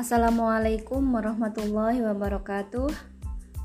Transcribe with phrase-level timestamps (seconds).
[0.00, 2.88] Assalamualaikum warahmatullahi wabarakatuh.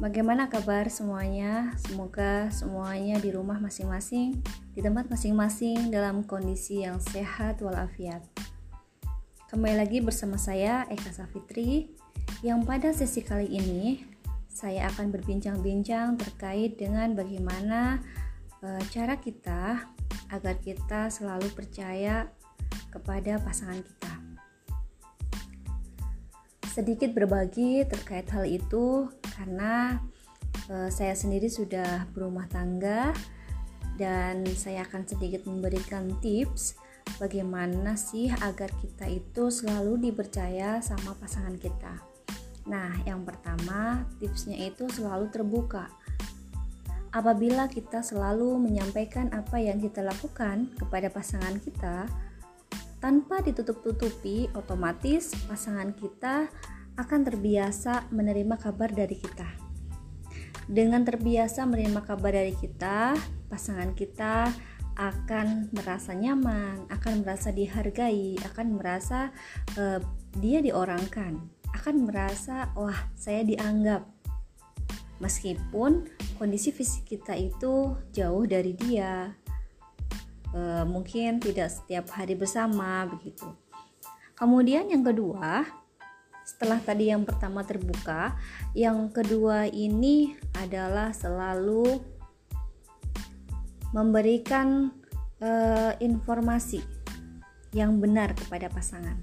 [0.03, 1.71] Bagaimana kabar semuanya?
[1.79, 4.43] Semoga semuanya di rumah masing-masing,
[4.75, 8.19] di tempat masing-masing dalam kondisi yang sehat walafiat.
[9.47, 11.95] Kembali lagi bersama saya Eka Safitri
[12.43, 14.03] yang pada sesi kali ini
[14.51, 18.03] saya akan berbincang-bincang terkait dengan bagaimana
[18.59, 19.87] e, cara kita
[20.35, 22.27] agar kita selalu percaya
[22.91, 24.14] kepada pasangan kita
[26.75, 29.07] sedikit berbagi terkait hal itu
[29.39, 30.03] karena
[30.67, 33.15] uh, saya sendiri sudah berumah tangga
[33.95, 36.75] dan saya akan sedikit memberikan tips
[37.15, 41.95] bagaimana sih agar kita itu selalu dipercaya sama pasangan kita.
[42.67, 45.87] Nah, yang pertama, tipsnya itu selalu terbuka.
[47.15, 52.09] Apabila kita selalu menyampaikan apa yang kita lakukan kepada pasangan kita,
[53.05, 56.49] tanpa ditutup-tutupi, otomatis pasangan kita
[56.95, 59.47] akan terbiasa menerima kabar dari kita.
[60.65, 63.13] Dengan terbiasa menerima kabar dari kita,
[63.51, 64.49] pasangan kita
[64.95, 69.29] akan merasa nyaman, akan merasa dihargai, akan merasa
[69.75, 69.99] uh,
[70.39, 71.37] dia diorangkan,
[71.75, 74.07] akan merasa wah saya dianggap.
[75.19, 79.31] Meskipun kondisi fisik kita itu jauh dari dia,
[80.51, 83.47] e, mungkin tidak setiap hari bersama begitu.
[84.35, 85.63] Kemudian yang kedua,
[86.55, 88.31] setelah tadi yang pertama terbuka,
[88.71, 91.99] yang kedua ini adalah selalu
[93.91, 94.87] memberikan
[95.43, 95.51] e,
[95.99, 96.79] informasi
[97.75, 99.19] yang benar kepada pasangan.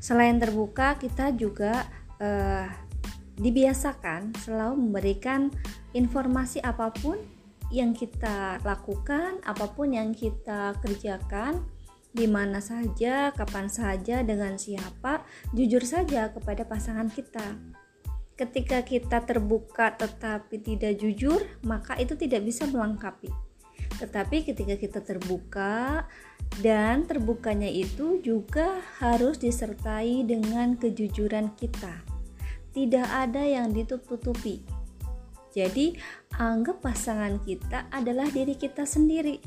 [0.00, 1.84] Selain terbuka, kita juga
[2.16, 2.28] e,
[3.36, 5.52] dibiasakan selalu memberikan
[5.92, 7.20] informasi apa pun
[7.68, 11.60] yang kita lakukan, apa pun yang kita kerjakan,
[12.10, 15.22] di mana saja, kapan saja, dengan siapa,
[15.54, 17.56] jujur saja kepada pasangan kita.
[18.34, 23.28] Ketika kita terbuka tetapi tidak jujur, maka itu tidak bisa melengkapi.
[24.00, 26.08] Tetapi ketika kita terbuka
[26.64, 32.00] dan terbukanya itu juga harus disertai dengan kejujuran kita.
[32.72, 34.80] Tidak ada yang ditutup-tutupi
[35.50, 35.98] jadi,
[36.38, 39.42] anggap pasangan kita adalah diri kita sendiri.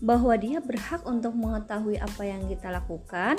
[0.00, 3.36] Bahwa dia berhak untuk mengetahui apa yang kita lakukan,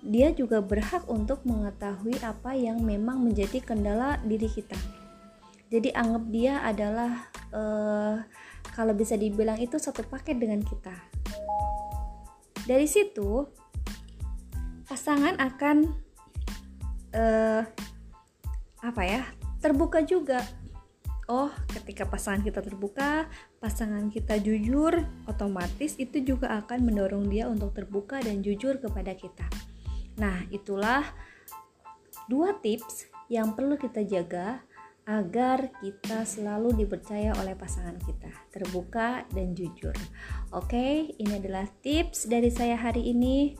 [0.00, 4.78] dia juga berhak untuk mengetahui apa yang memang menjadi kendala diri kita.
[5.74, 8.22] Jadi, anggap dia adalah uh,
[8.74, 10.94] kalau bisa dibilang itu satu paket dengan kita.
[12.64, 13.44] Dari situ,
[14.86, 15.76] pasangan akan
[17.14, 17.62] uh,
[18.84, 19.24] apa ya
[19.64, 20.44] terbuka juga
[21.28, 23.28] oh ketika pasangan kita terbuka
[23.60, 29.46] pasangan kita jujur otomatis itu juga akan mendorong dia untuk terbuka dan jujur kepada kita
[30.20, 31.02] nah itulah
[32.28, 34.60] dua tips yang perlu kita jaga
[35.04, 39.92] agar kita selalu dipercaya oleh pasangan kita, terbuka dan jujur.
[40.48, 43.52] Oke, ini adalah tips dari saya hari ini.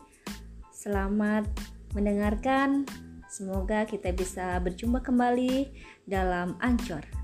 [0.72, 1.44] Selamat
[1.92, 2.88] mendengarkan.
[3.28, 5.68] Semoga kita bisa berjumpa kembali
[6.08, 7.23] dalam Ancor.